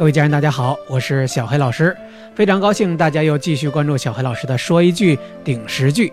[0.00, 1.94] 各位家人，大家好，我是小黑老师，
[2.34, 6.10] 非常高兴大家又继续关注小黑老师的说一句顶十句，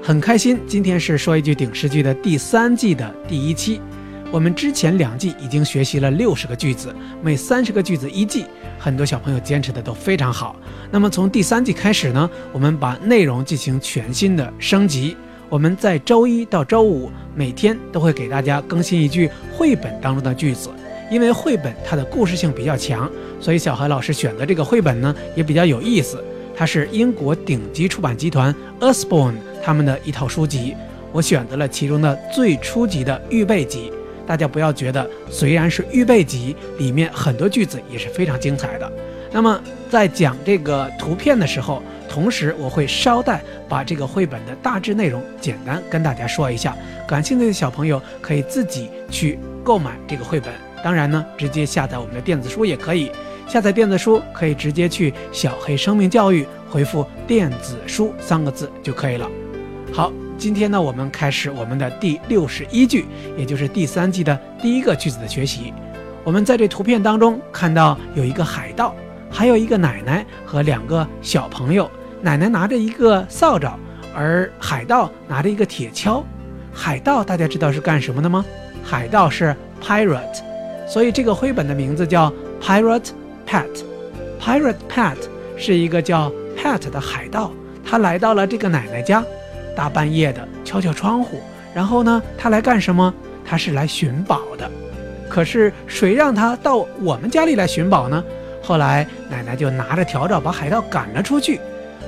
[0.00, 3.80] 很开心，今天是说一句顶十句的第三季的第一期。
[4.30, 8.44] 我们之前两季已经学习了六十个句子，每三十个句子一季，
[8.78, 10.54] 很多小朋友坚持的都非常好。
[10.88, 15.16] 那么从第三季开始呢，我们把内容进行全新的升级。
[15.48, 20.70] 我们在周一到周五每天都会给大家更新一句绘本当中的句子，
[21.10, 26.22] 因为绘本它的故事性比较强，所以小何老师选择这个绘本呢也比较有意思。
[26.56, 30.74] 它是英国顶级出版集团 Usborne 他们的一套书籍，
[31.12, 33.92] 我选择了其中的最初级的预备集。
[34.26, 38.92] 大家不要觉得，虽然是预备集，里面很多句子也是非常精彩的。
[39.32, 46.76] 那么在讲这个图片的时候，同时我会捎带把这个绘本的大致内容简单跟大家说一下。
[47.06, 53.10] 感兴趣的小朋友可以自己去购买这个绘本，当然呢，直接下载我们的电子书也可以。
[53.46, 59.28] 下载电子书可以直接去“小黑生命教育”回复“电子书”三个字就可以了。
[59.92, 60.12] 好。
[60.38, 65.74] 今天呢，我们开始我们的第六十一句，也就是第三季的第一个句子的学习。
[66.22, 68.94] 我们在这图片当中看到有一个海盗，
[69.28, 71.90] 还有一个奶奶和两个小朋友。
[72.22, 73.68] 奶奶拿着一个扫帚，
[74.14, 76.22] 而海盗拿着一个铁锹。
[76.72, 78.44] 海盗大家知道是干什么的吗？
[78.84, 80.38] 海盗是 pirate，
[80.88, 83.10] 所以这个绘本的名字叫 Pirate
[83.46, 83.66] Pat。
[84.40, 85.16] Pirate Pat
[85.56, 87.52] 是一个叫 Pat 的海盗，
[87.84, 89.22] 他来到了这个奶奶家。
[89.76, 91.40] 大半夜的敲敲窗户，
[91.72, 93.14] 然后呢，他来干什么？
[93.44, 94.68] 他是来寻宝的。
[95.28, 98.24] 可是谁让他到我们家里来寻宝呢？
[98.60, 101.60] 后来奶奶就拿着笤帚把海盗赶了出去。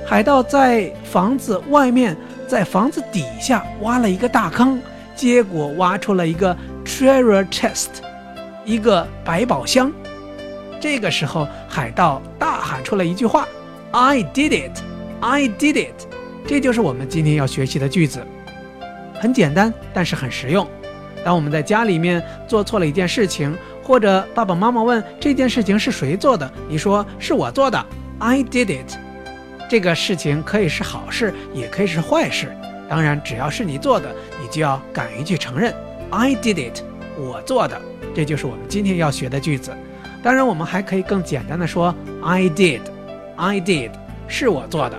[0.05, 4.81] 海盗在房子外面，在房子底下挖了一个大坑，
[5.15, 7.87] 结果挖出了一个 treasure chest，
[8.65, 9.91] 一个百宝箱。
[10.79, 13.47] 这个时候，海盗大喊出了一句话
[13.91, 14.79] ：“I did it!
[15.19, 16.07] I did it!”
[16.47, 18.25] 这就是我们今天要学习的句子，
[19.19, 20.67] 很简单，但是很实用。
[21.23, 27.85] 当我们在家里面做错了一件事情，或者爸爸妈妈问这件事情是谁做的，你说是我做的
[28.17, 28.97] ，I did it。
[29.69, 32.51] 这个事情可以是好事，也可以是坏事。
[32.89, 35.73] 当然，只要是你做的，你就要敢于去承认
[36.09, 36.81] ，I did it，
[37.17, 37.79] 我做的。
[38.13, 39.71] 这就是我们今天要学的句子。
[40.23, 43.91] 当然，我们还可以更简单的说，I did，I did，
[44.27, 44.97] 是我做的。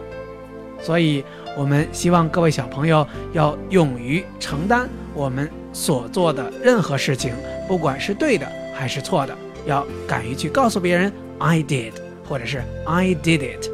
[0.81, 1.25] 所以，
[1.57, 7.33] 我们希望各位小朋友要勇于承担我们所做的任何事情，
[7.69, 11.93] 不管是对的还是错的，要敢于去告诉别人 “I did”
[12.29, 13.71] 或者是 “I did it”。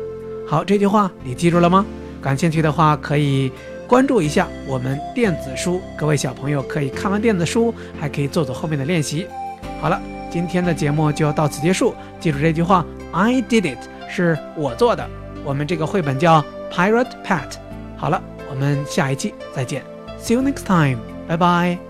[0.47, 1.87] 好，这句话你记住了吗？
[2.21, 3.51] 感兴趣的话可以
[3.89, 9.27] 关注一下我们电子书，各位小朋友可以看完电子书，还可以做做后面的练习。
[9.81, 10.01] 好了，
[10.31, 11.95] 今天的节目就到此结束。
[12.21, 13.79] 记住这句话：“I did it”
[14.09, 15.09] 是我做的。
[15.43, 16.45] 我们这个绘本叫。
[16.71, 17.55] Pirate Pat，
[17.97, 19.83] 好了，我们下一期再见
[20.21, 21.88] ，See you next time，拜拜。